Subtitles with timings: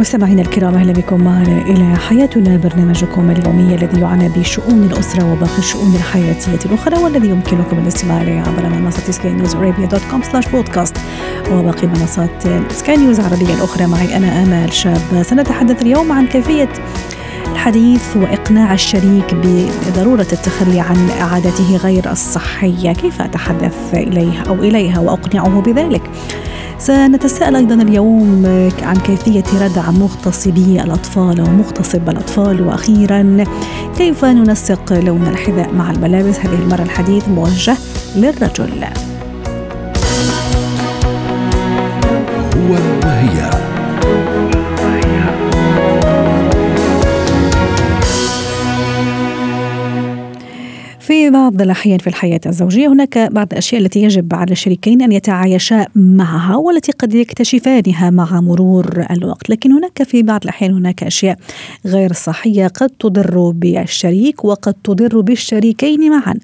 [0.00, 5.94] مستمعينا الكرام أهلا بكم معنا إلى حياتنا برنامجكم اليومي الذي يعنى بشؤون الأسرة وباقي الشؤون
[5.94, 10.96] الحياتية الأخرى والذي يمكنكم الاستماع إليه عبر منصة سكاي نيوز ارابيا dot com slash podcast
[11.52, 13.86] وباقي منصات سكاي نيوز العربيه الأخرى.
[13.86, 15.22] معي أنا آمال شاب.
[15.22, 16.68] سنتحدث اليوم عن كيفية
[17.52, 25.60] الحديث وإقناع الشريك بضرورة التخلي عن عاداته غير الصحية، كيف أتحدث إليه أو إليها وأقنعه
[25.60, 26.02] بذلك؟
[26.78, 28.46] سنتساءل أيضا اليوم
[28.82, 33.44] عن كيفية ردع مغتصبي الأطفال ومغتصب الأطفال وأخيرا
[33.98, 37.76] كيف ننسق لون الحذاء مع الملابس هذه المرة الحديث موجه
[38.16, 38.84] للرجل.
[42.56, 42.72] هو
[43.04, 43.67] وهي
[51.50, 56.56] بعض الأحيان في الحياة الزوجية هناك بعض الأشياء التي يجب على الشريكين أن يتعايشا معها
[56.56, 59.50] والتي قد يكتشفانها مع مرور الوقت.
[59.50, 61.38] لكن هناك في بعض الأحيان هناك أشياء
[61.86, 66.34] غير صحية قد تضر بالشريك وقد تضر بالشريكين معا.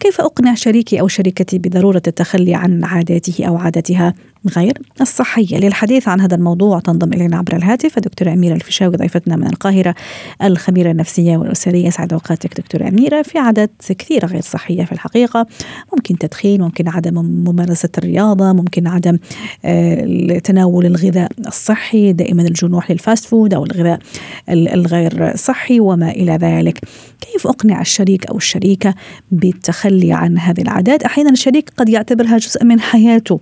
[0.00, 4.14] كيف أقنع شريكي أو شريكتي بضرورة التخلي عن عاداته أو عادتها
[4.56, 9.46] غير الصحية؟ للحديث عن هذا الموضوع تنضم إلينا عبر الهاتف الدكتورة أميرة الفيشاوي ضيفتنا من
[9.46, 9.94] القاهرة
[10.42, 11.88] الخبيرة النفسية والأسرية.
[11.88, 15.46] أسعد أوقاتك دكتورة أميرة في عادات كثيرة غير صحية في الحقيقة.
[15.92, 17.14] ممكن تدخين ممكن عدم
[17.46, 19.18] ممارسة الرياضة ممكن عدم
[19.64, 23.98] آه، تناول الغذاء الصحي دائما الجنوح لل fast food أو الغذاء
[24.48, 26.80] الغير صحي وما إلى ذلك.
[27.32, 28.94] كيف أقنع الشريك أو الشريكة
[29.30, 33.40] بالتخلي عن هذه العادات؟ أحيانا الشريك قد يعتبرها جزء من حياته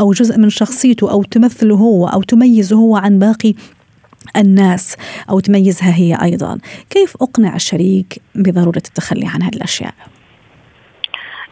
[0.00, 3.54] أو جزء من شخصيته أو تمثله هو أو تميزه هو عن باقي
[4.36, 4.96] الناس
[5.30, 6.58] أو تميزها هي أيضا.
[6.90, 9.94] كيف أقنع الشريك بضرورة التخلي عن هذه الأشياء؟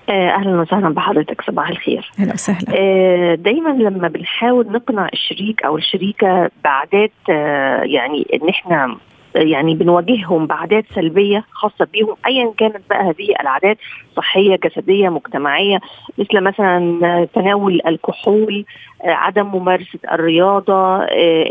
[0.08, 2.10] آه، أهلا وسهلا بحضرتك صباح الخير.
[2.20, 2.66] أهلا وسهلا.
[2.74, 8.96] آه، دايما لما بنحاول نقنع الشريك أو الشريكة بعادات آه، يعني إن إحنا
[9.34, 13.78] يعني بنواجههم بعادات سلبية خاصة بيهم ايا كانت بقى هذه العادات
[14.16, 15.80] صحية جسدية مجتمعية
[16.18, 18.64] مثل مثلا تناول الكحول
[19.04, 20.96] عدم ممارسة الرياضة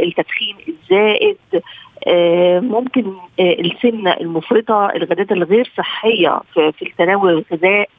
[0.04, 1.38] التدخين الزائد
[2.72, 7.90] ممكن السمنة المفرطة الغازات الغير صحية في التناول الغذاء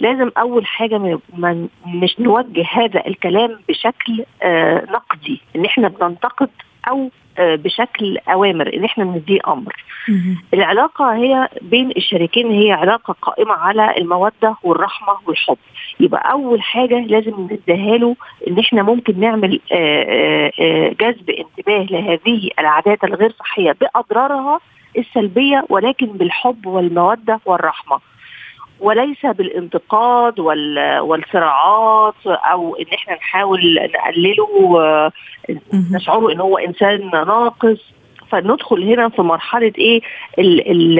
[0.00, 4.24] لازم أول حاجة ما مش نوجه هذا الكلام بشكل
[4.92, 6.50] نقدي إن إحنا بننتقد
[6.88, 9.84] أو بشكل أوامر إن إحنا نديه أمر.
[10.54, 15.56] العلاقة هي بين الشريكين هي علاقة قائمة على المودة والرحمة والحب.
[16.00, 18.16] يبقى أول حاجة لازم نديها له
[18.48, 19.60] إن إحنا ممكن نعمل
[21.00, 24.60] جذب انتباه لهذه العادات الغير صحية بأضرارها
[24.98, 28.00] السلبية ولكن بالحب والمودة والرحمة.
[28.80, 30.40] وليس بالانتقاد
[31.00, 35.10] والصراعات أو ان إحنا نحاول نقلله
[35.72, 37.92] نشعره ان هو انسان ناقص.
[38.32, 40.00] فندخل هنا في مرحلة إيه؟
[40.38, 40.98] ال ال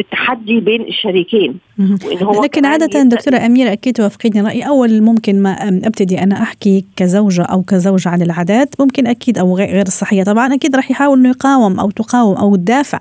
[0.00, 1.58] التحدي بين الشريكين.
[1.78, 4.66] وإن هو لكن عادة دكتورة أميرة أكيد توافقيني رأيي.
[4.66, 9.82] أول ممكن ما أبتدي أنا أحكي كزوجة أو كزوج عن العادات ممكن أكيد أو غير
[9.82, 10.22] الصحية.
[10.22, 12.98] طبعا أكيد راح يحاول إنه يقاوم أو تقاوم أو تدافع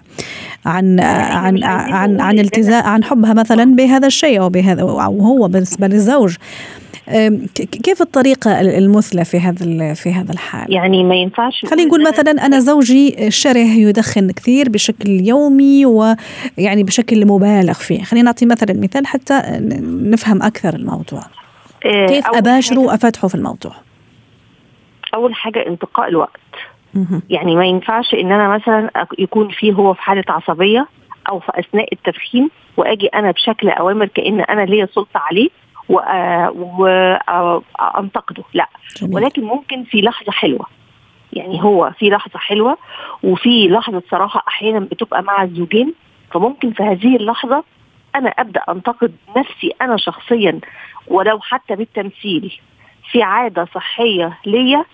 [0.66, 5.88] عن عن عن عن التزام عن حبها مثلا بهذا الشيء أو بهذا أو هو بالنسبة
[5.88, 6.36] للزوج
[7.84, 12.60] كيف الطريقة المثلى في هذا في هذا الحال؟ يعني ما ينفعش خلينا نقول مثلا أنا
[12.60, 19.42] زوجي شره يدخن كثير بشكل يومي ويعني بشكل مبالغ فيه، خلينا نعطي مثلا مثال حتى
[19.82, 21.22] نفهم أكثر الموضوع.
[22.08, 23.74] كيف اباشره وافتحه في الموضوع؟
[25.16, 26.40] أول حاجة انتقاء الوقت.
[27.30, 28.90] يعني ما ينفعش إن أنا مثلا
[29.20, 30.88] يكون فيه هو في حالة عصبية
[31.30, 35.50] أو في أثناء التدخين وأجي أنا بشكل أوامر كأن أنا ليا سلطة عليه
[37.30, 38.68] وانتقده لا.
[39.02, 39.16] جميل.
[39.16, 40.66] ولكن ممكن في لحظة حلوة.
[41.34, 42.78] يعني هو في لحظة حلوة
[43.24, 45.94] وفي لحظة صراحة أحيانا بتبقى مع الزوجين.
[46.32, 47.64] فممكن في هذه اللحظة
[48.16, 50.60] أنا أبدأ أنتقد نفسي أنا شخصيا
[51.08, 52.60] ولو حتى بالتمثيل.
[53.12, 54.86] في عادة صحية ليا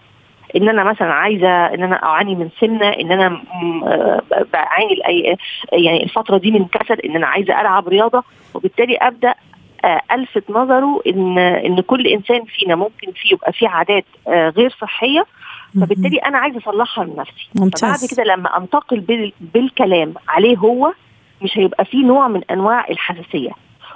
[0.56, 3.42] إن أنا مثلا عايزة إن أنا أعاني من سمنه إن أنا
[4.54, 5.00] بعاني
[5.72, 8.24] يعني الفترة دي من كسل إن أنا عايزة ألعب رياضة
[8.54, 9.34] وبالتالي أبدأ
[9.86, 15.26] ألفت نظره إن إن كل إنسان فينا ممكن فيه يبقى فيه عادات غير صحية.
[15.82, 17.50] فبالتالي أنا عايزة أصلحها لنفسي.
[17.56, 17.82] ممتاز.
[17.84, 19.32] فبعد كده لما أنتقل بال...
[19.42, 20.94] بالكلام عليه هو
[21.42, 23.52] مش هيبقى فيه نوع من أنواع الحساسية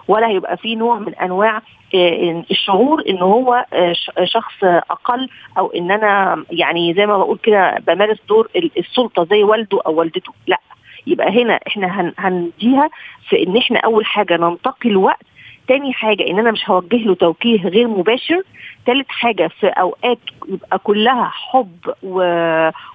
[0.08, 1.62] ولا هيبقى فيه نوع من أنواع
[1.96, 3.94] آه، الشعور إن هو آه،
[4.24, 9.80] شخص أقل أو إن أنا يعني زي ما بقول كده بمارس دور السلطة زي والده
[9.86, 10.34] أو والدته.
[10.48, 10.60] لأ
[11.08, 12.90] يبقى هنا إحنا هنديها
[13.30, 15.26] في إن إحنا أول حاجة ننتقي الوقت
[15.68, 18.42] تاني حاجة إن أنا مش هوجه له توجيه غير مباشر
[18.86, 20.20] تالت حاجة في أوقات
[20.50, 22.20] يبقى كلها حب و...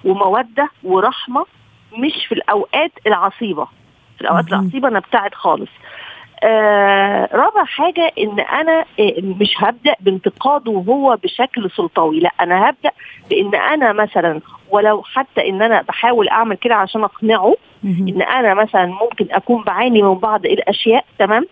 [0.05, 1.45] ومودة ورحمة
[1.97, 3.65] مش في الأوقات العصيبة.
[4.15, 5.69] في الأوقات العصيبة نبتعد خالص.
[6.43, 12.91] آه رابع حاجة إن أنا آه مش هبدأ بانتقاده هو بشكل سلطوي لا أنا هبدأ
[13.29, 14.41] بإن أنا مثلا
[14.71, 17.55] ولو حتى إن أنا بحاول أعمل كده عشان أقنعه
[18.09, 21.45] إن أنا مثلا ممكن أكون بعاني من بعض الأشياء تمام؟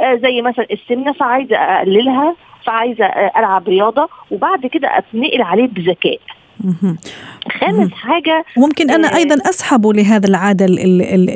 [0.00, 2.36] زي مثلا السمنة فعايزة أقللها
[2.66, 6.18] فعايزة آه ألعب رياضة وبعد كده أتنقل عليه بذكاء.
[7.60, 10.66] خامس حاجة ممكن أنا آه أيضا أسحبه لهذا العادة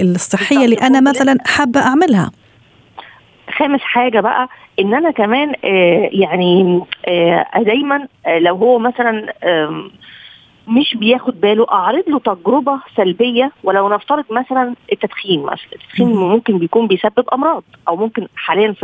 [0.03, 2.31] الصحية اللي أنا مثلا حابة أعملها.
[3.57, 4.49] خامس حاجة بقى
[4.81, 9.91] إن أنا كمان آه يعني آه دايما آه لو هو مثلا آه
[10.67, 11.67] مش بياخد باله.
[11.73, 17.97] أعرض له تجربة سلبية ولو نفترض مثلا التدخين مثلا التدخين ممكن بيكون بيسبب أمراض أو
[17.97, 18.83] ممكن حاليا في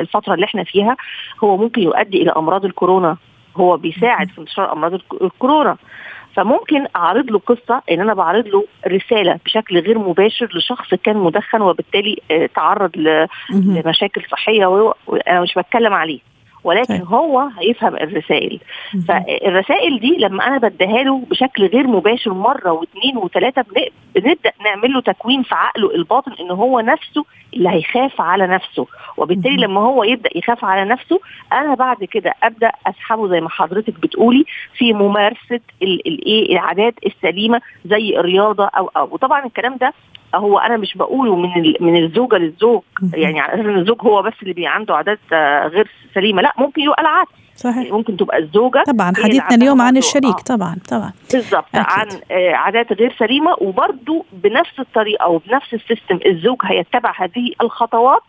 [0.00, 0.96] الفترة اللي إحنا فيها
[1.44, 3.16] هو ممكن يؤدي إلى أمراض الكورونا.
[3.56, 5.76] هو بيساعد في انتشار أمراض الكورونا.
[6.34, 11.60] فممكن أعرض له قصة إن أنا بعرض له رسالة بشكل غير مباشر لشخص كان مدخن
[11.62, 12.16] وبالتالي
[12.54, 12.90] تعرض
[13.50, 16.33] لمشاكل صحية وأنا مش بتكلم عليه.
[16.64, 17.06] ولكن طيب.
[17.06, 18.60] هو هيفهم الرسائل.
[19.08, 23.64] فالرسائل دي لما أنا بديها له بشكل غير مباشر مرة واثنين وثلاثه
[24.14, 27.24] بنبدأ نعمل له تكوين في عقله الباطن إن هو نفسه
[27.54, 28.86] اللي هيخاف على نفسه.
[29.16, 31.20] وبالتالي لما هو يبدأ يخاف على نفسه
[31.52, 34.44] أنا بعد كده أبدأ اسحبه زي ما حضرتك بتقولي
[34.78, 39.92] في ممارسة الايه العادات السليمة زي الرياضة أو أو وطبعا الكلام ده
[40.36, 42.82] هو أنا مش بقوله من من الزوجة للزوج.
[43.14, 46.42] يعني على أساس إن الزوج هو بس اللي بي عنده عادات آه، غير سليمة.
[46.42, 47.30] لا ممكن يبقى العكس.
[47.56, 47.92] صحيح.
[47.92, 50.36] ممكن تبقى الزوجة طبعا حديثنا اليوم عن الشريك.
[50.50, 50.56] آه.
[50.56, 51.12] طبعا طبعا.
[51.32, 53.56] بالظبط عن آه عادات غير سليمة.
[53.60, 58.22] وبرده بنفس الطريقة وبنفس ال system الزوج هيتبع هذه الخطوات.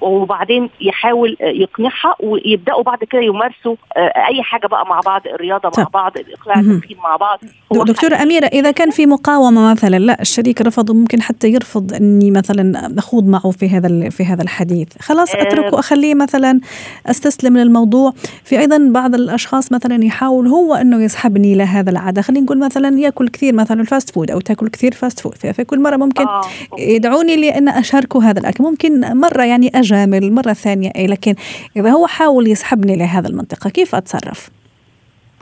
[0.00, 5.86] وبعدين يحاول يقنعها ويبدأوا بعد كده يمارسوا آه، أي حاجة بقى مع بعض الرياضة مع
[5.94, 7.38] بعض الإقلاع التدخين مع بعض.
[7.76, 12.30] هو دكتورة أميرة إذا كان في مقاومة مثلا لا الشريك رفض ممكن حتى يرفض إني
[12.30, 14.88] مثلا اخوض معه في هذا في هذا الحديث.
[15.00, 16.60] خلاص آه، أتركه أخليه مثلا
[17.06, 18.12] أستسلم للموضوع.
[18.44, 22.22] في أيضا بعض الأشخاص مثلا يحاول هو إنه يسحبني لهذا العادة.
[22.22, 25.64] خلينا نقول مثلا يأكل كثير مثلا ال fast food أو تأكل كثير fast food في
[25.64, 26.42] كل مرة ممكن آه.
[26.78, 28.64] يدعوني لأن أشاركه هذا الأكل.
[28.64, 31.34] ممكن ممكن مرة يعني أجامل مرة ثانية أي لكن
[31.76, 34.50] إذا هو حاول يسحبني لهذا المنطقة كيف أتصرف؟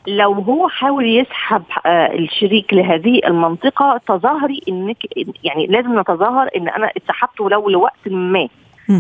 [0.07, 4.97] لو هو حاول يسحب آه، الشريك لهذه المنطقة تظاهري إنك
[5.45, 8.49] يعني لازم نتظاهر إن أنا اتسحبت ولو لوقت ما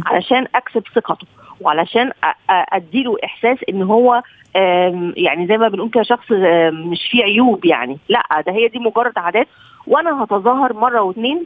[0.07, 1.27] علشان أكسب ثقته
[1.61, 2.11] وعلشان
[2.51, 4.23] أديله إحساس إن هو
[5.17, 6.31] يعني زي ما بنقول كده شخص
[6.73, 9.49] مش فيه عيوب يعني لأ ده هي دي مجرد عادات
[9.87, 11.45] وأنا هتظاهر مرة واثنين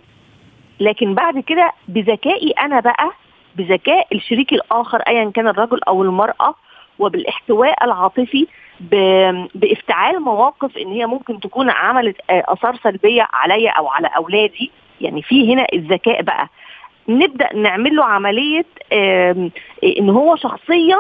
[0.81, 3.11] لكن بعد كده بذكائي أنا بقى
[3.56, 6.55] بذكاء الشريك الآخر ايا كان الرجل أو المرأة
[6.99, 8.47] وبالاحتواء العاطفي
[9.55, 14.71] بافتعال مواقف إن هي ممكن تكون عملت آه، آثار سلبية عليا أو على أولادي.
[15.00, 16.49] يعني في هنا الذكاء بقى.
[17.09, 18.65] نبدأ نعمل له عملية
[19.99, 20.99] إن هو شخصيا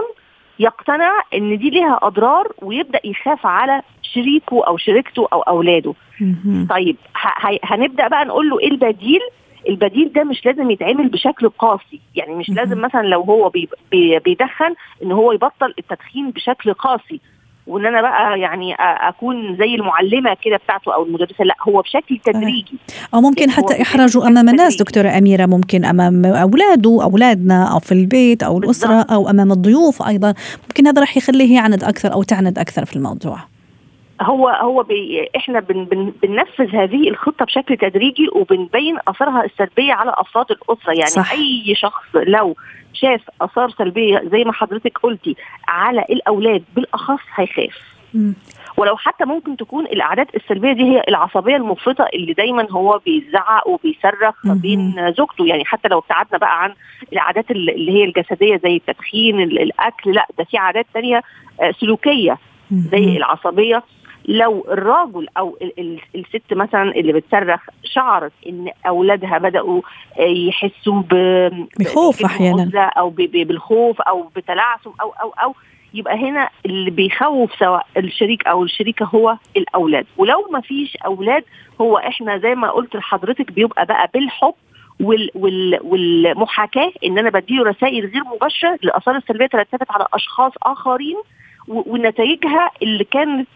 [0.58, 5.94] يقتنع إن دي ليها أضرار ويبدأ يخاف على شريكه أو شريكته أو أولاده.
[6.70, 6.96] طيب
[7.64, 9.20] هنبدأ بقى نقول له إيه البديل؟
[9.68, 12.00] البديل ده مش لازم يتعمل بشكل قاسي.
[12.14, 13.52] يعني مش لازم مثلا لو هو
[14.24, 17.20] بيدخن إن هو يبطل التدخين بشكل قاسي.
[17.66, 21.44] وإن أنا بقى يعني أكون زي المعلمة كده بتاعته أو المدرسة.
[21.44, 22.74] لأ هو بشكل تدريجي.
[23.14, 27.92] أو ممكن يعني حتى احراجه أمام الناس دكتورة أميرة ممكن أمام أولاده أولادنا أو في
[27.92, 30.34] البيت أو الأسرة أو أمام الضيوف أيضا.
[30.68, 33.38] ممكن هذا راح يخليه يعند أكثر أو تعند أكثر في الموضوع.
[34.24, 40.12] هو هو بي إحنا بن بن بننفذ هذه الخطة بشكل تدريجي وبنبين أثرها السلبية على
[40.14, 40.92] أفراد الأسرة.
[40.92, 41.32] يعني صح.
[41.32, 42.56] أي شخص لو
[42.92, 45.36] شاف أثار سلبية زي ما حضرتك قلتي
[45.68, 47.94] على الأولاد بالأخص هيخاف.
[48.76, 54.46] ولو حتى ممكن تكون العادات السلبية دي هي العصبية المفرطة اللي دايما هو بيزعق وبيصرخ
[54.46, 55.46] ما بين زوجته.
[55.46, 56.74] يعني حتى لو ابتعدنا بقى عن
[57.12, 61.22] العادات اللي هي الجسدية زي التدخين الأكل لأ ده في عادات تانية
[61.60, 62.38] آه، سلوكية
[62.70, 63.82] زي العصبية.
[64.24, 65.58] لو الراجل أو
[66.14, 69.82] الست مثلا اللي بتصرخ شعرت إن أولادها بدأوا
[70.18, 71.02] آه، يحسوا
[71.80, 72.90] بخوف أحيانا.
[72.98, 75.54] أو بالخوف أو بتلعثم أو أو أو
[75.94, 80.06] يبقى هنا اللي بيخوف سواء الشريك أو الشريكة هو الأولاد.
[80.16, 81.44] ولو ما فيش أولاد
[81.80, 84.54] هو إحنا زي ما قلت لحضرتك بيبقى بقى بالحب
[85.00, 91.16] وال وال والمحاكاة إن أنا بديله رسائل غير مباشرة للاثار السلبية ترتبت على أشخاص آخرين
[91.68, 93.48] ونتائجها اللي كانت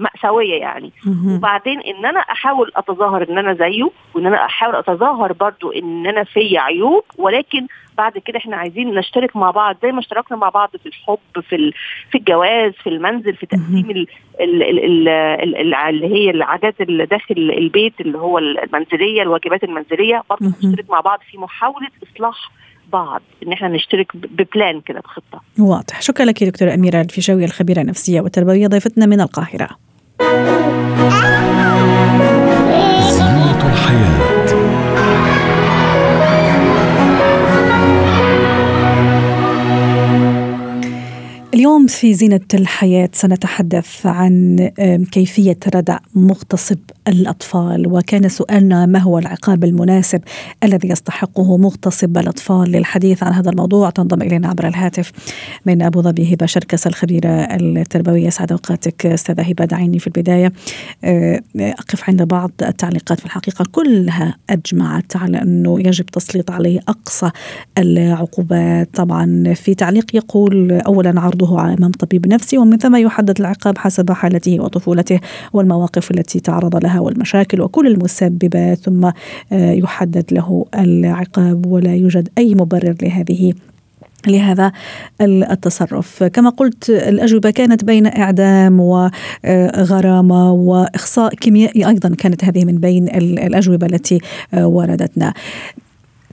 [0.00, 0.92] مأساوية يعني.
[1.36, 6.24] وبعدين إن أنا أحاول أتظاهر إن أنا زيه وإن أنا أحاول أتظاهر برضو إن أنا
[6.24, 7.66] في عيوب ولكن
[7.98, 11.18] بعد كده إحنا عايزين نشترك مع بعض زي ما اشتركنا مع بعض في الحب
[11.48, 11.72] في
[12.10, 14.06] في الجواز في المنزل في تقسيم ال
[14.40, 20.22] ال ال ال اللي هي العادات اللي داخل البيت اللي هو المنزلية الواجبات المنزلية.
[20.30, 22.50] برضه نشترك مع بعض في محاولة إصلاح
[22.92, 25.42] بعض إن إحنا نشترك ببلان كده بخطة.
[25.58, 26.02] واضح.
[26.02, 29.68] شكرا لك دكتورة أميرة الفيشاوي الخبيرة النفسية والتربوية ضيفتنا من القاهرة.
[33.10, 34.26] زينة الحياة.
[41.54, 44.56] اليوم في زينة الحياة سنتحدث عن
[45.12, 47.92] كيفية ردع مغتصب الأطفال.
[47.92, 50.20] وكان سؤالنا ما هو العقاب المناسب
[50.64, 55.12] الذي يستحقه مغتصب الأطفال للحديث عن هذا الموضوع؟ تنضم إلينا عبر الهاتف
[55.66, 60.52] من أبو ظبي هبة شركس الخبيرة التربوية سعد أوقاتك أستاذة هبة دعيني في البداية.
[61.56, 63.64] أقف عند بعض التعليقات في الحقيقة.
[63.72, 67.30] كلها أجمعت على أنه يجب تسليط عليه أقصى
[67.78, 68.88] العقوبات.
[68.94, 74.60] طبعا في تعليق يقول أولا عرضه إمام طبيب نفسي ومن ثم يحدد العقاب حسب حالته
[74.60, 75.20] وطفولته
[75.52, 76.95] والمواقف التي تعرض لها.
[77.00, 79.10] والمشاكل وكل المسببات ثم
[79.52, 83.52] يحدد له العقاب ولا يوجد أي مبرر لهذه
[84.26, 84.72] لهذا
[85.20, 86.24] التصرف.
[86.24, 93.86] كما قلت الأجوبة كانت بين إعدام وغرامة وإخصاء كيميائي أيضا كانت هذه من بين الأجوبة
[93.86, 94.18] التي
[94.54, 95.34] وردتنا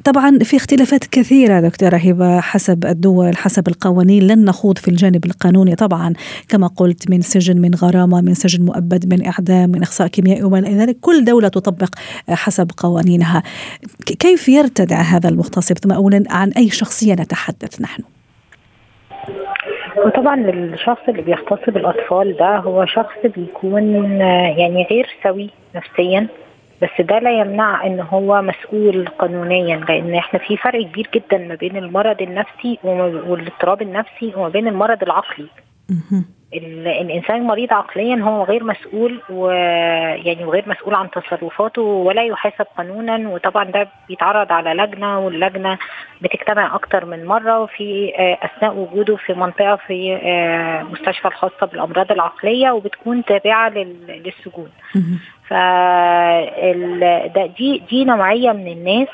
[0.03, 4.27] طبعا في اختلافات كثيرة دكتورة هبة حسب الدول حسب القوانين.
[4.27, 6.13] لن نخوض في الجانب القانوني طبعا
[6.49, 10.59] كما قلت من سجن من غرامة من سجن مؤبد من إعدام من إخصاء كيميائي وما
[10.59, 10.97] إلى ذلك.
[11.01, 11.95] كل دولة تطبق
[12.29, 13.43] حسب قوانينها.
[14.19, 18.03] كيف يرتدع هذا المغتصب؟ ثم أولا عن أي شخصية نتحدث نحن؟
[20.05, 23.93] وطبعا الشخص اللي بيغتصب الأطفال ده هو شخص بيكون
[24.57, 26.27] يعني غير سوي نفسيا.
[26.83, 31.55] بس ده لا يمنع إن هو مسؤول قانونيا لأن إحنا في فرق كبير جدا ما
[31.55, 35.47] بين المرض النفسي والاضطراب النفسي وما بين المرض العقلي.
[36.57, 43.63] الإنسان المريض عقليا هو غير مسؤول ويعني وغير مسؤول عن تصرفاته ولا يحاسب قانونا وطبعا
[43.63, 45.77] ده بيتعرض على لجنة واللجنة
[46.21, 50.15] بتجتمع أكتر من مرة وفي أثناء وجوده في منطقة في
[50.91, 54.69] مستشفى الخاصه بالأمراض العقلية وبتكون تابعة للسجون.
[55.47, 55.53] ف
[57.57, 59.07] دي دي نوعية من الناس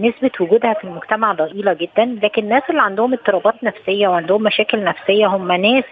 [0.00, 5.26] نسبة وجودها في المجتمع ضئيلة جدا لكن الناس اللي عندهم اضطرابات نفسية وعندهم مشاكل نفسية
[5.26, 5.84] هم ناس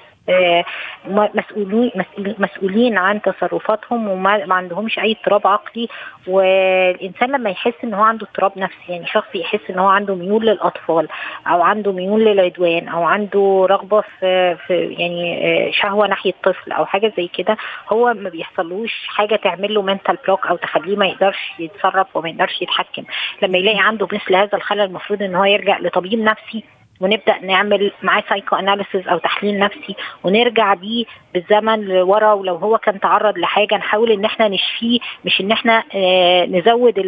[1.09, 1.91] مسؤولين
[2.39, 5.89] مسؤولين عن تصرفاتهم وما عندهمش أي اضطراب عقلي.
[6.27, 10.47] والإنسان لما يحس إن هو عنده اضطراب نفسي يعني شخص يحس إن هو عنده ميول
[10.47, 11.09] للأطفال
[11.47, 17.13] أو عنده ميول للعدوان أو عنده رغبة في, في يعني شهوة ناحية طفل أو حاجة
[17.17, 17.57] زي كده
[17.93, 22.63] هو ما بيحصلوش حاجة تعمل له mental block أو تخليه ما يقدرش يتصرف وما يقدرش
[22.63, 23.05] يتحكم.
[23.43, 26.65] لما يلاقي عنده مثل هذا الخلل المفروض إن هو يرجع لطبيب نفسي
[27.03, 31.05] ونبدأ نعمل معاه psychoanalysis أو تحليل نفسي ونرجع بيه
[31.35, 36.47] بالزمن لورا ولو هو كان تعرض لحاجة نحاول إن إحنا نشفيه مش إن إحنا آه
[36.47, 36.99] نزود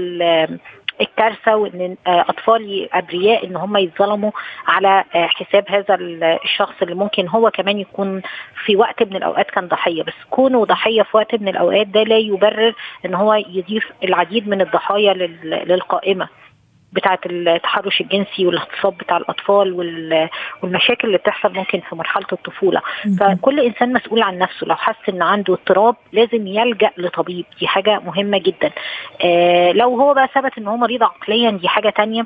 [1.01, 4.31] الكارثة وإن أطفال أبرياء إن هم يتظلموا
[4.67, 5.95] على حساب هذا
[6.45, 8.23] الشخص اللي ممكن هو كمان يكون
[8.65, 10.03] في وقت من الأوقات كان ضحية.
[10.03, 12.75] بس كونه ضحية في وقت من الأوقات ده لا يبرر
[13.07, 16.29] إن هو يضيف العديد من الضحايا للقائمة.
[16.95, 19.73] بتاعة التحرش الجنسي والاغتصاب بتاع الأطفال
[20.63, 22.81] والمشاكل اللي بتحصل ممكن في مرحلة الطفولة.
[23.21, 24.67] فكل إنسان مسؤول عن نفسه.
[24.67, 27.45] لو حس إن عنده اضطراب لازم يلجأ لطبيب.
[27.61, 28.71] دي حاجة مهمة جدا.
[29.25, 32.25] آه لو هو بقى ثبت إن هو مريض عقليا دي حاجة تانية.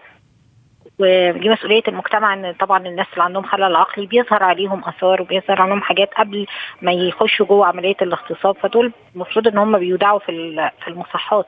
[0.99, 5.83] ودي مسؤولية المجتمع إن طبعا الناس اللي عندهم خلل عقلي بيظهر عليهم آثار وبيظهر عليهم
[5.83, 6.47] حاجات قبل
[6.83, 8.57] ما يخشوا جوه عملية الاغتصاب.
[8.63, 11.47] فدول المفروض إن هم بيودعوا في في المصحات.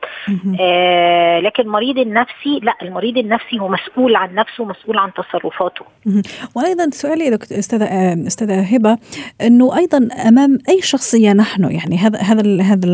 [0.60, 5.84] آه لكن المريض النفسي لا المريض النفسي هو مسؤول عن نفسه ومسؤول عن تصرفاته.
[6.56, 7.86] وأيضا سؤالي دكتور أستاذة
[8.26, 8.98] أستاذة هبة
[9.40, 12.88] إنه أيضا أمام أي شخصية نحن يعني هذا هذا هذا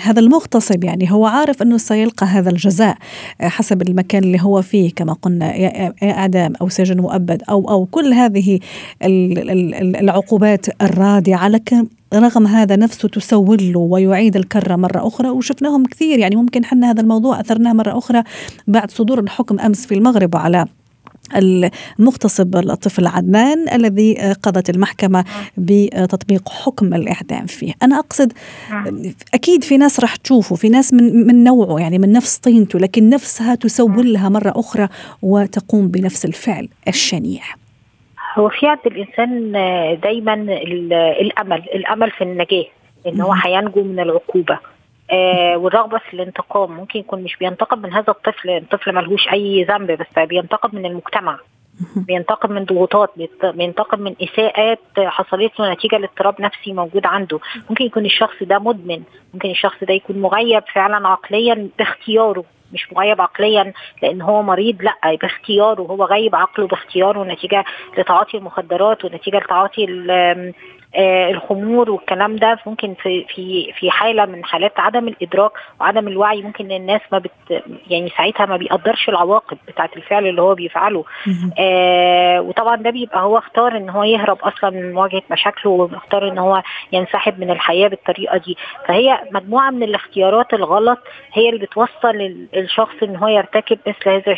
[0.00, 2.96] هذا المغتصب يعني هو عارف إنه سيلقى هذا الجزاء
[3.42, 5.54] حسب المكان اللي هو فيه كما قلنا
[6.02, 8.58] اعدام أو سجن مؤبد أو أو كل هذه
[9.02, 16.18] العقوبات الرادعه لكن رغم هذا نفسه تسول له ويعيد الكرة مرة أخرى وشفناهم كثير.
[16.18, 18.22] يعني ممكن حنا هذا الموضوع أثرناه مرة أخرى
[18.66, 20.66] بعد صدور الحكم أمس في المغرب على
[21.36, 25.24] المغتصب الطفل عدنان الذي قضت المحكمة
[25.56, 27.72] بتطبيق حكم الإعدام فيه.
[27.82, 28.32] أنا أقصد
[29.34, 33.10] أكيد في ناس راح تشوفه في ناس من, من نوعه يعني من نفس طينته لكن
[33.10, 34.88] نفسها تسول لها مرة أخرى
[35.22, 37.42] وتقوم بنفس الفعل الشنيع.
[38.34, 39.52] هو في عند الانسان
[40.02, 40.34] دايما
[41.20, 42.64] الأمل الأمل في النجاة
[43.06, 44.58] إن هو هينجو من العقوبة.
[45.10, 49.90] آه والرغبة في الانتقام ممكن يكون مش بينتقم من هذا الطفل الطفل ملهوش أي ذنب
[49.92, 51.38] بس بينتقم من المجتمع.
[51.96, 53.10] بينتقم من ضغوطات
[53.44, 57.40] بينتقم من إساءات حصلت له نتيجة لاضطراب نفسي موجود عنده.
[57.70, 59.02] ممكن يكون الشخص ده مدمن
[59.34, 63.72] ممكن الشخص ده يكون مغيب فعلا عقليا باختياره مش مغيب عقليا
[64.02, 67.64] لأن هو مريض لأ باختياره هو غيب عقله باختياره نتيجة
[67.98, 69.84] لتعاطي المخدرات ونتيجة لتعاطي
[71.30, 75.50] الخمور والكلام ده ممكن في في في حالة من حالات عدم الإدراك
[75.80, 80.54] وعدم الوعي ممكن الناس ما بت يعني ساعتها ما بيقدرش العواقب بتاعة الفعل اللي هو
[80.54, 81.04] بيفعله.
[81.58, 86.38] آه وطبعا ده بيبقى هو اختار إن هو يهرب أصلا من مواجهة مشاكله واختار إن
[86.38, 86.62] هو
[86.92, 88.56] ينسحب من الحياة بالطريقة دي.
[88.88, 90.98] فهي مجموعة من الاختيارات الغلط
[91.32, 94.36] هي اللي بتوصل الشخص إن هو يرتكب مثل هذا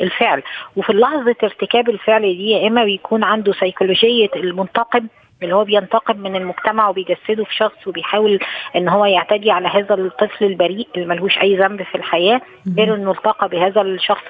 [0.00, 0.42] الفعل.
[0.76, 5.06] وفي لحظة ارتكاب الفعل دي يا إما بيكون عنده سيكولوجيه المنتقم
[5.42, 8.38] اللي هو بينتقم من المجتمع وبيجسده في شخص وبيحاول
[8.76, 12.40] إن هو يعتدي على هذا الطفل البريء اللي ملهوش أي ذنب في الحياة
[12.76, 14.24] غير إنه التقى بهذا الشخص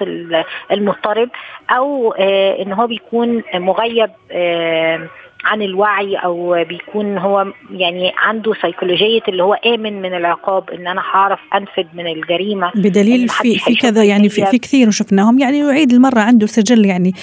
[0.71, 1.29] المضطرب
[1.69, 5.07] أو آه إن هو بيكون مغيب آه
[5.43, 11.01] عن الوعي أو بيكون هو يعني عنده سيكولوجيه اللي هو آمن من العقاب إن أنا
[11.01, 15.91] هعرف انفذ من الجريمة بدليل في في كذا يعني في, في كثير شفناهم يعني يعيد
[15.91, 17.13] المرة عنده سجل يعني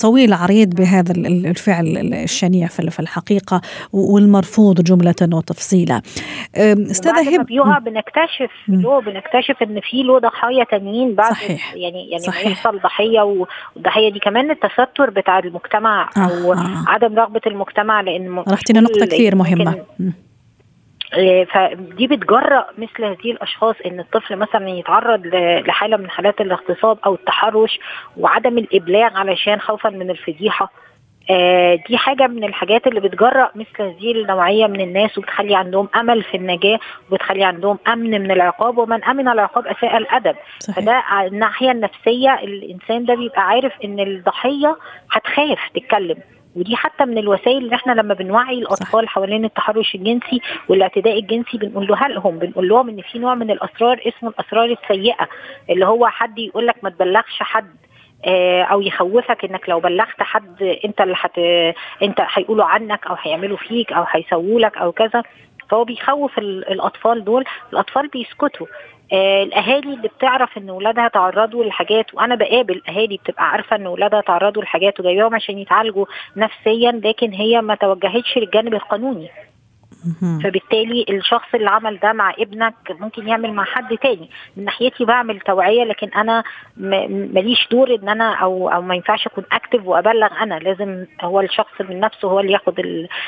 [0.00, 1.12] طويل عريض بهذا
[1.50, 1.86] الفعل
[2.24, 3.60] الشنيع في الحقيقة
[3.92, 6.02] والمرفوض جملة وتفصيلا
[6.56, 11.74] أستاذ هب بيقع بنكتشف له بنكتشف إن في له ضحايا تانيين بعد صحيح.
[11.74, 12.46] يعني يعني صحيح.
[12.46, 16.84] يحصل ضحية والضحيه دي كمان التستر بتاع المجتمع أو آه.
[16.86, 19.84] عدم رغبة المجتمع لأن رحتنا نقطة كثير مهمة.
[21.52, 25.26] فدي بتجرأ مثل هذه الأشخاص إن الطفل مثلا يتعرض
[25.66, 27.78] لحالة من حالات الاغتصاب أو التحرش
[28.16, 30.72] وعدم الإبلاغ علشان خوفا من الفضيحة.
[31.30, 36.22] آه دي حاجة من الحاجات اللي بتجرأ مثل هذه النوعية من الناس وبتخلي عندهم أمل
[36.22, 36.78] في النجاة
[37.10, 40.36] وبتخلي عندهم أمن من العقاب ومن أمن العقاب أساء الأدب.
[40.58, 40.76] صحيح.
[40.84, 44.76] فده الناحية النفسية الإنسان ده بيبقى عارف إن الضحية
[45.10, 46.16] هتخاف تتكلم.
[46.56, 52.08] ودي حتى من الوسائل اللي إحنا لما بنوعي الأطفال حوالين التحرش الجنسي والاعتداء الجنسي بنقولها
[52.08, 55.28] لهم بنقول لهم إن في نوع من الأسرار اسمه الأسرار السيئة
[55.70, 57.76] اللي هو حد يقول لك ما تبلغش حد
[58.70, 61.38] أو يخوفك إنك لو بلغت حد أنت اللي حت
[62.02, 65.22] أنت هيقولوا عنك أو هيعملوا فيك أو هيسووا لك أو كذا.
[65.70, 68.66] فهو بيخوف الأطفال دول الأطفال بيسكتوا.
[69.12, 74.20] آه الأهالي اللي بتعرف إن اولادها تعرضوا لحاجات وأنا بقابل أهالي بتبقى عارفة إن اولادها
[74.20, 79.30] تعرضوا لحاجات وجايباهم عشان يتعالجوا نفسيا لكن هي ما توجهتش للجانب القانوني.
[80.44, 84.30] فبالتالي الشخص اللي عمل ده مع ابنك ممكن يعمل مع حد تاني.
[84.56, 86.44] من ناحيتي بعمل توعية لكن أنا
[86.76, 90.54] ماليش دور إن أنا أو أو ما ينفعش أكون اكتف وأبلغ أنا.
[90.54, 92.80] لازم هو الشخص من نفسه هو اللي ياخد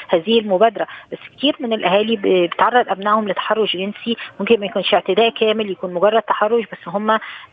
[0.08, 0.86] هذه المبادرة.
[1.12, 4.16] بس كتير من الأهالي بتعرض أبنائهم لتحرش جنسي.
[4.40, 7.10] ممكن ما يكونش اعتداء كامل يكون مجرد تحرش بس هم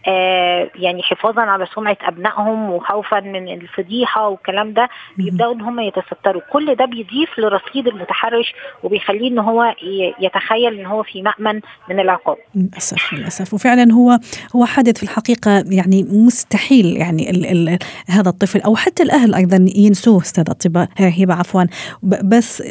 [0.08, 4.90] آه يعني حفاظا على سمعة أبنائهم وخوفا من الفضيحة والكلام ده.
[5.18, 6.42] بيبدأوا إن هم يتستروا.
[6.52, 9.76] كل ده بيضيف لرصيد المتحرش وبيخليه إن هو
[10.20, 12.38] يتخيل إن هو في مأمن من العقاب.
[12.56, 13.54] للأسف للأسف.
[13.54, 14.20] وفعلا هو
[14.56, 19.66] هو حدث في الحقيقة يعني مستحيل يعني ال ال هذا الطفل أو حتى الأهل أيضا
[19.76, 21.64] ينسوه استاذه هبه عفوا
[22.04, 22.64] بس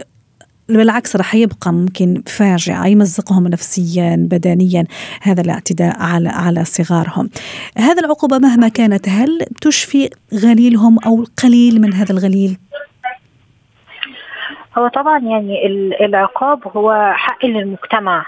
[0.69, 4.85] بالعكس راح يبقى ممكن فاجعة يمزقهم نفسيا بدنيا.
[5.23, 7.31] هذا الاعتداء على على صغارهم.
[7.79, 12.57] هذا العقوبة مهما كانت هل تشفي غليلهم أو قليل من هذا الغليل؟
[14.79, 15.67] هو طبعا يعني
[16.05, 18.27] العقاب هو حق للمجتمع.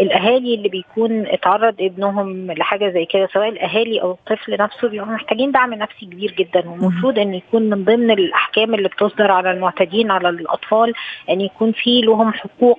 [0.00, 5.52] الأهالي اللي بيكون اتعرض ابنهم لحاجة زي كده سواء الأهالي أو الطفل نفسه بيبقوا محتاجين
[5.52, 6.68] دعم نفسي كبير جدا.
[6.68, 10.92] والمفروض إن يكون من ضمن الأحكام اللي بتصدر على المعتدين على الأطفال
[11.30, 12.78] إن يكون في لهم حقوق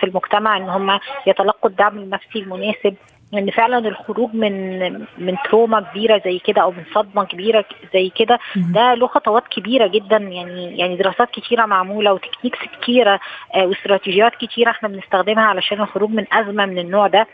[0.00, 2.94] في المجتمع إن هم يتلقوا الدعم النفسي المناسب.
[3.38, 8.38] إن فعلا الخروج من من تروما كبيرة زي كده أو من صدمة كبيرة زي كده
[8.56, 10.16] ده له خطوات كبيرة جدا.
[10.16, 13.20] يعني يعني دراسات كتيرة معمولة وتكنيكس كتيرة
[13.56, 17.26] واستراتيجيات كتيرة إحنا بنستخدمها علشان الخروج من أزمة من النوع ده.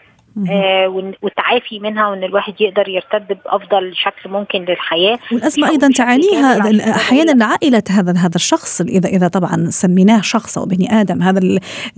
[0.51, 5.19] آه والتعافي منها وإن الواحد يقدر يرتد بأفضل شكل ممكن للحياة.
[5.33, 11.01] والأزمة أيضا تعانيها أحيانا عائله هذا هذا الشخص اذا إذا طبعا سميناه شخص أو بني
[11.01, 11.41] آدم هذا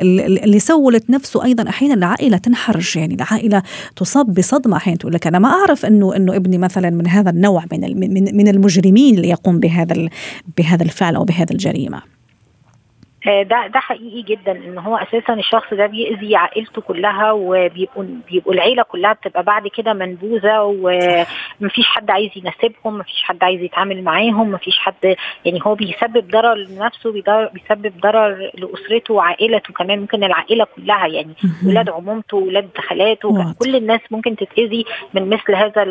[0.00, 2.96] اللي سولت نفسه أيضا أحيانا العائلة تنحرج.
[2.96, 3.62] يعني العائلة
[3.96, 7.64] تصاب بصدمة أحيانا تقول لك أنا ما أعرف انه إنه ابني مثلا من هذا النوع
[7.72, 7.80] من
[8.14, 10.08] من من المجرمين اللي يقوم بهذا
[10.58, 12.02] بهذا الفعل أو بهذا الجريمة.
[13.26, 18.82] ده ده حقيقي جدا إن هو أساسا الشخص ده بيأذي عائلته كلها وبيبقوا بيبقوا العيلة
[18.82, 20.60] كلها بتبقى بعد كده منبوذة
[21.60, 26.54] ومفيش حد عايز يناسبهم مفيش حد عايز يتعامل معاهم مفيش حد يعني هو بيسبب ضرر
[26.54, 27.12] لنفسه
[27.52, 31.34] بيسبب ضرر لأسرته وعائلته كمان ممكن العائلة كلها يعني
[31.66, 35.82] ولاد عمومته ولاد خالاته كل الناس ممكن تتأذي من مثل هذا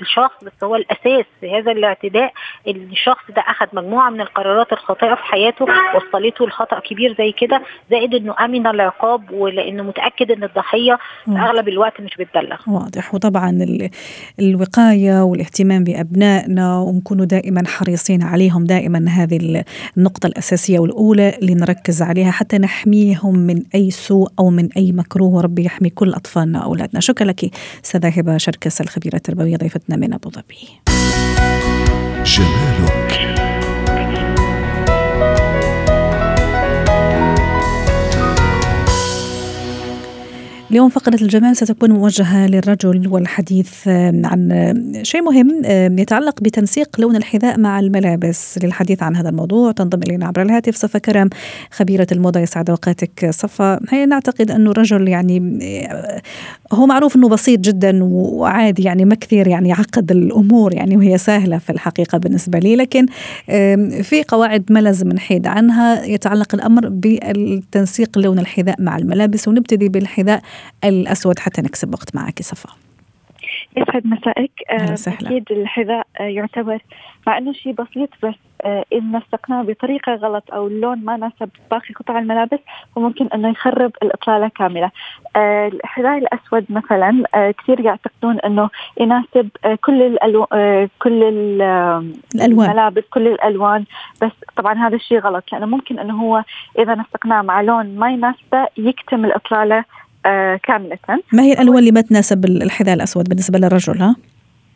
[0.00, 2.32] الشخص بس هو الأساس في هذا الاعتداء
[2.68, 7.62] إن الشخص ده أخذ مجموعة من القرارات الخاطئة في حياته وصلته خطأ كبير زي كده
[7.90, 12.56] زائد إنه آمن العقاب ولأنه متأكد إن الضحية في أغلب الوقت مش بتبلغ.
[12.66, 13.14] واضح.
[13.14, 13.66] وطبعا
[14.40, 19.62] الوقاية والاهتمام بأبنائنا ونكونوا دائما حريصين عليهم دائما هذه
[19.96, 25.28] النقطة الأساسية والأولى اللي نركز عليها حتى نحميهم من أي سوء أو من أي مكروه.
[25.28, 27.00] وربي يحمي كل أطفالنا وأولادنا.
[27.00, 27.50] شكرا لك
[27.84, 30.68] استاذه هبة شركس الخبيرة التربوية ضيفتنا من أبو ظبي.
[32.24, 33.07] جمالك
[40.70, 43.88] اليوم فقرة الجمال ستكون موجهة للرجل والحديث
[44.24, 45.62] عن شيء مهم
[45.98, 48.58] يتعلق بتنسيق لون الحذاء مع الملابس.
[48.62, 51.28] للحديث عن هذا الموضوع تنضم إلينا عبر الهاتف صفا كرم
[51.70, 53.80] خبيرة الموضة يسعد أوقاتك صفا.
[53.90, 55.58] هي نعتقد أنه الرجل يعني
[56.72, 61.58] هو معروف أنه بسيط جدا وعادي يعني ما كثير يعني يعقد الأمور يعني وهي سهلة
[61.58, 63.06] في الحقيقة بالنسبة لي لكن
[64.02, 70.42] في قواعد ما لازم نحيد عنها يتعلق الأمر بالتنسيق لون الحذاء مع الملابس ونبتدي بالحذاء
[70.84, 72.88] الأسود حتى نكسب وقت معك صفا.
[73.76, 76.78] يسعد مسائك آه، أكيد الحذاء آه، يعتبر
[77.26, 81.94] مع أنه شيء بسيط بس آه، إن نسقناه بطريقة غلط أو اللون ما ناسب باقي
[81.94, 82.58] قطع الملابس
[82.96, 84.90] فممكن أنه يخرب الإطلالة كاملة.
[85.36, 89.48] الحذاء الأسود مثلا كثير يعتقدون أنه يناسب
[89.80, 90.46] كل الألو...
[90.98, 92.70] كل الألوان.
[92.70, 93.84] الملابس كل الألوان
[94.22, 96.44] بس طبعا هذا الشيء غلط لأنه ممكن أنه هو
[96.78, 99.84] إذا نسقناه مع لون ما يناسبه يكتم الإطلالة آه،
[100.62, 100.98] كاملة.
[101.32, 104.16] ما هي الألوان اللي ما تناسب الحذاء الأسود بالنسبة للرجل ها؟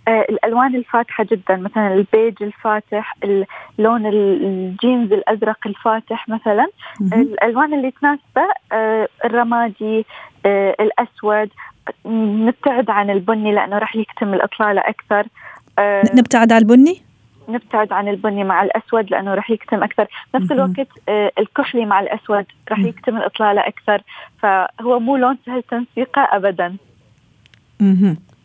[0.08, 6.66] آه الألوان الفاتحة جدا مثلا البيج الفاتح اللون الجينز الأزرق الفاتح مثلا.
[7.12, 10.06] الألوان اللي تناسبه آه الرمادي
[10.46, 11.50] آه الأسود.
[12.46, 15.26] نبتعد عن البني لأنه راح يكتم الإطلالة أكثر.
[15.78, 17.02] آه نبتعد عن البني؟
[17.48, 20.06] نبتعد عن البني مع الأسود لأنه راح يكتم أكثر.
[20.34, 24.02] نفس الوقت آه، الكحلي مع الأسود راح يكتم الإطلالة أكثر.
[24.38, 26.76] فهو مو لون سهل تنسيقه ابدا.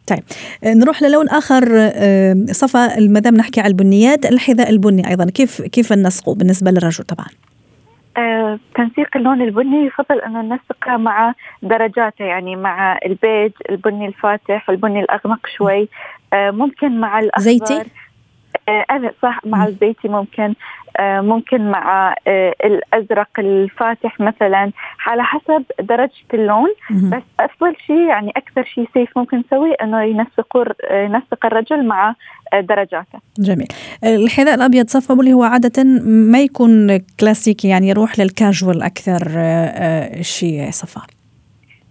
[0.07, 0.23] طيب.
[0.63, 1.63] آه، نروح للون آخر.
[1.77, 5.25] آه، صفا ما دام نحكي على البنيات الحذاء البني أيضا.
[5.25, 7.27] كيف كيف ننسقه بالنسبة للرجل طبعا؟
[8.17, 11.33] آه، تنسيق اللون البني يفضل أنه ننسقه مع
[11.63, 15.89] درجاته يعني مع البيج البني الفاتح البني الأغمق شوي.
[16.33, 17.43] آه ممكن مع الأخضر.
[17.43, 17.83] زيتي؟
[18.69, 20.53] أنا صح مع الزيتي ممكن
[20.99, 24.71] آه، ممكن مع آه، الأزرق الفاتح مثلا
[25.05, 30.57] على حسب درجة اللون بس أفضل شيء يعني أكثر شيء سيف ممكن نسويه إنه ينسق
[30.91, 32.15] ينسق الرجل مع
[32.53, 33.19] آه، درجاته.
[33.39, 33.67] جميل.
[34.03, 39.21] الحذاء الأبيض صفا اللي هو عادة ما يكون كلاسيكي يعني يروح للكاجوال أكثر
[40.21, 41.16] شيء صفا.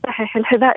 [0.07, 0.77] صحيح الحذاء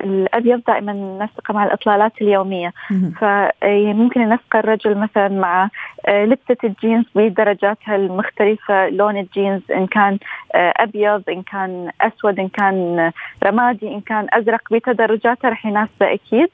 [0.00, 2.72] الأبيض دائما نسقه مع الإطلالات اليومية.
[3.20, 5.68] فممكن نسق الرجل مثلا مع
[6.08, 10.18] لبسة الجينز بدرجاتها المختلفة لون الجينز إن كان
[10.54, 13.10] أبيض إن كان أسود إن كان
[13.44, 16.48] رمادي إن كان أزرق بتدرجاتها رح يناسبه أكيد.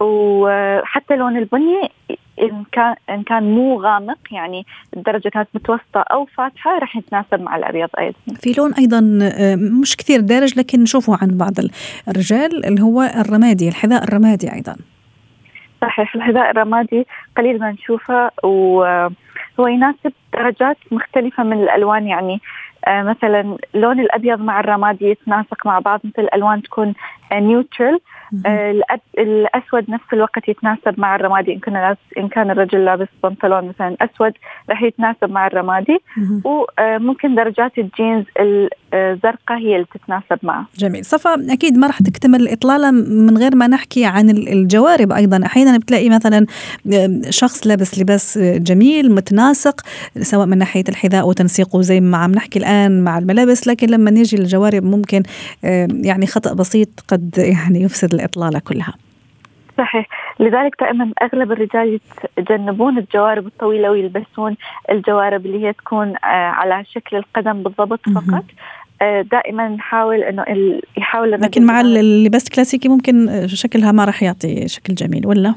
[0.00, 1.90] وحتى لون البني
[2.42, 7.56] إن كان إن كان مو غامق يعني الدرجة كانت متوسطة أو فاتحة راح يتناسب مع
[7.56, 8.16] الأبيض أيضا.
[8.40, 11.52] في لون أيضا آه، مش كثير دارج لكن نشوفه عند بعض
[12.08, 14.76] الرجال اللي هو الرمادي الحذاء الرمادي أيضا.
[15.82, 22.40] صحيح الحذاء الرمادي قليل ما نشوفه وهو يناسب درجات مختلفة من الألوان يعني
[22.86, 26.94] آه، مثلا اللون الأبيض مع الرمادي يتناسق مع بعض مثل الألوان تكون
[27.32, 27.98] neutral
[28.46, 28.82] آه،
[29.18, 31.52] الأسود نفس الوقت يتناسب مع الرمادي.
[31.52, 34.32] إن كان إن كان الرجل لابس بنطلون مثلا أسود
[34.70, 35.98] راح يتناسب مع الرمادي.
[36.44, 38.24] وممكن درجات الجينز
[38.94, 40.66] الزرقاء هي اللي تتناسب معه.
[40.78, 45.78] جميل، صفا أكيد ما راح تكتمل الإطلالة من غير ما نحكي عن الجوارب أيضا، أحيانا
[45.78, 46.46] بتلاقي مثلا
[47.30, 49.80] شخص لابس لباس جميل متناسق
[50.20, 54.36] سواء من ناحية الحذاء وتنسيقه زي ما عم نحكي الآن مع الملابس، لكن لما نيجي
[54.36, 55.22] للجوارب ممكن
[56.04, 58.94] يعني خطأ بسيط قد قد يعني يفسد الإطلالة كلها.
[59.78, 60.08] صحيح.
[60.40, 62.00] لذلك دائما أغلب الرجال
[62.38, 64.56] يتجنبون الجوارب الطويلة ويلبسون
[64.90, 68.44] الجوارب اللي هي تكون آه، على شكل القدم بالضبط فقط.
[69.02, 70.44] آه، دائما نحاول إنه
[70.96, 75.54] يحاول لكن مع اللباس الكلاسيكي ممكن شكلها ما راح يعطي شكل جميل ولا؟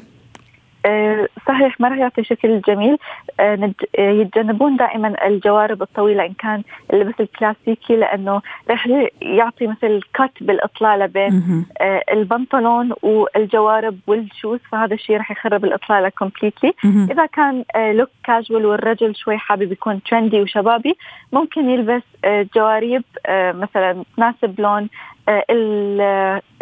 [0.86, 2.98] آه، صحيح ما راح يعطي شكل جميل.
[3.40, 6.64] آه، آه، يتجنبون دائما الجوارب الطويلة إن كان
[6.94, 8.88] اللبس الكلاسيكي لأنه راح
[9.22, 11.66] يعطي مثل cut بالإطلالة بين
[12.12, 19.16] البنطلون والجوارب وال shoes فهذا الشيء راح يخرب الإطلالة completely إذا كان look casual والرجل
[19.16, 20.98] شوي حابب يكون trendy وشبابي
[21.34, 22.04] ممكن يلبس
[22.56, 24.90] جواريب مثلا تناسب لون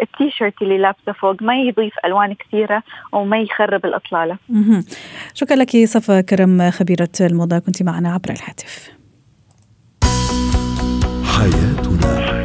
[0.00, 4.38] التيشيرت اللي لابسه فوق ما يضيف ألوان كثيرة وما يخرب الأطلالة.
[5.34, 7.58] شكرا لك صفا كرم خبيرة الموضة.
[7.58, 8.90] كنت معنا عبر الهاتف.
[11.36, 12.38] حياتنا.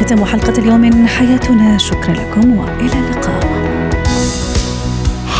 [0.00, 1.78] ختام حلقة اليوم من حياتنا.
[1.78, 3.44] شكرا لكم وإلى اللقاء.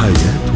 [0.00, 0.47] حياتنا.